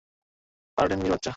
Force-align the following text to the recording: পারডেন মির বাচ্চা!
পারডেন 0.77 0.99
মির 1.01 1.11
বাচ্চা! 1.13 1.29